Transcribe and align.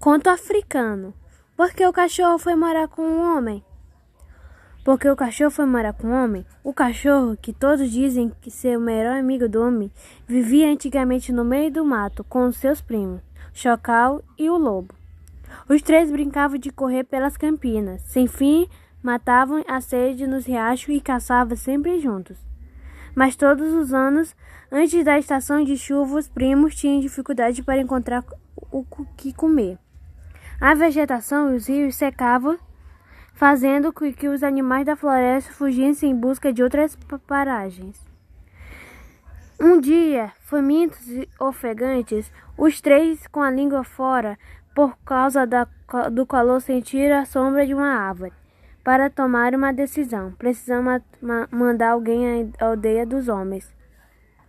Conto 0.00 0.30
africano. 0.30 1.12
Por 1.54 1.74
que 1.74 1.86
o 1.86 1.92
cachorro 1.92 2.38
foi 2.38 2.54
morar 2.56 2.88
com 2.88 3.02
o 3.02 3.36
homem? 3.36 3.62
Porque 4.82 5.06
o 5.06 5.14
cachorro 5.14 5.50
foi 5.50 5.66
morar 5.66 5.92
com 5.92 6.06
o 6.06 6.24
homem? 6.24 6.46
O 6.64 6.72
cachorro, 6.72 7.36
que 7.36 7.52
todos 7.52 7.90
dizem 7.90 8.32
que 8.40 8.50
ser 8.50 8.78
o 8.78 8.80
melhor 8.80 9.18
amigo 9.18 9.46
do 9.46 9.60
homem, 9.60 9.92
vivia 10.26 10.72
antigamente 10.72 11.30
no 11.32 11.44
meio 11.44 11.70
do 11.70 11.84
mato 11.84 12.24
com 12.24 12.46
os 12.46 12.56
seus 12.56 12.80
primos, 12.80 13.20
Chocal 13.52 14.24
e 14.38 14.48
o 14.48 14.56
Lobo. 14.56 14.94
Os 15.68 15.82
três 15.82 16.10
brincavam 16.10 16.56
de 16.56 16.70
correr 16.70 17.04
pelas 17.04 17.36
campinas, 17.36 18.00
sem 18.04 18.26
fim, 18.26 18.66
matavam 19.02 19.62
a 19.68 19.82
sede 19.82 20.26
nos 20.26 20.46
riachos 20.46 20.94
e 20.94 21.00
caçavam 21.02 21.58
sempre 21.58 22.00
juntos. 22.00 22.38
Mas 23.14 23.36
todos 23.36 23.70
os 23.74 23.92
anos, 23.92 24.34
antes 24.72 25.04
da 25.04 25.18
estação 25.18 25.62
de 25.62 25.76
chuva, 25.76 26.18
os 26.18 26.26
primos 26.26 26.74
tinham 26.74 27.00
dificuldade 27.00 27.62
para 27.62 27.82
encontrar 27.82 28.24
o 28.72 28.82
que 29.14 29.34
comer. 29.34 29.78
A 30.60 30.74
vegetação 30.74 31.52
e 31.52 31.56
os 31.56 31.66
rios 31.66 31.94
secavam, 31.94 32.58
fazendo 33.32 33.90
com 33.94 34.12
que 34.12 34.28
os 34.28 34.42
animais 34.42 34.84
da 34.84 34.94
floresta 34.94 35.54
fugissem 35.54 36.10
em 36.10 36.14
busca 36.14 36.52
de 36.52 36.62
outras 36.62 36.94
paragens. 37.26 37.98
Um 39.58 39.80
dia, 39.80 40.32
famintos 40.42 41.08
e 41.08 41.26
ofegantes, 41.38 42.30
os 42.58 42.78
três, 42.78 43.26
com 43.28 43.40
a 43.40 43.50
língua 43.50 43.82
fora, 43.84 44.38
por 44.74 44.98
causa 44.98 45.46
da, 45.46 45.66
do 46.12 46.26
calor, 46.26 46.60
sentiram 46.60 47.20
a 47.20 47.24
sombra 47.24 47.66
de 47.66 47.72
uma 47.72 47.94
árvore. 47.94 48.32
Para 48.84 49.08
tomar 49.08 49.54
uma 49.54 49.72
decisão, 49.72 50.32
precisamos 50.32 51.00
mandar 51.50 51.92
alguém 51.92 52.52
à 52.60 52.66
aldeia 52.66 53.06
dos 53.06 53.28
homens. 53.28 53.79